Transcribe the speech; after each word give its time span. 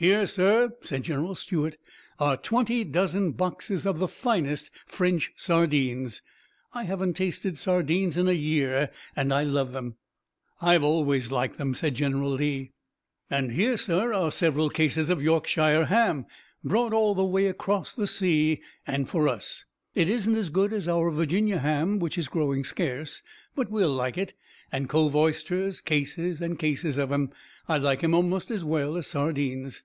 "Here, 0.00 0.26
sir," 0.28 0.76
said 0.80 1.02
General 1.02 1.34
Stuart, 1.34 1.76
"are 2.20 2.36
twenty 2.36 2.84
dozen 2.84 3.32
boxes 3.32 3.84
of 3.84 3.98
the 3.98 4.06
finest 4.06 4.70
French 4.86 5.32
sardines. 5.36 6.22
I 6.72 6.84
haven't 6.84 7.14
tasted 7.14 7.58
sardines 7.58 8.16
in 8.16 8.28
a 8.28 8.32
year 8.32 8.90
and 9.16 9.34
I 9.34 9.42
love 9.42 9.72
them." 9.72 9.96
"I've 10.62 10.84
always 10.84 11.32
liked 11.32 11.58
them," 11.58 11.74
said 11.74 11.96
General 11.96 12.30
Lee. 12.30 12.70
"And 13.28 13.50
here, 13.50 13.76
sir, 13.76 14.12
are 14.12 14.30
several 14.30 14.70
cases 14.70 15.10
of 15.10 15.20
Yorkshire 15.20 15.86
ham, 15.86 16.26
brought 16.62 16.92
all 16.92 17.16
the 17.16 17.24
way 17.24 17.46
across 17.46 17.92
the 17.96 18.06
sea 18.06 18.60
and 18.86 19.08
for 19.08 19.26
us. 19.26 19.64
It 19.96 20.08
isn't 20.08 20.36
as 20.36 20.48
good 20.50 20.72
as 20.72 20.86
our 20.86 21.10
Virginia 21.10 21.58
ham, 21.58 21.98
which 21.98 22.16
is 22.16 22.28
growing 22.28 22.62
scarce, 22.62 23.24
but 23.56 23.68
we'll 23.68 23.92
like 23.94 24.16
it. 24.16 24.34
And 24.70 24.86
cove 24.88 25.16
oysters, 25.16 25.80
cases 25.80 26.40
and 26.42 26.56
cases 26.58 26.98
of 26.98 27.10
'em. 27.10 27.30
I 27.68 27.78
like 27.78 28.04
'em 28.04 28.14
almost 28.14 28.50
as 28.50 28.64
well 28.64 28.96
as 28.98 29.06
sardines." 29.06 29.82